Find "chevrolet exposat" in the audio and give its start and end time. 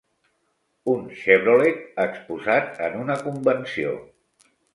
1.19-2.81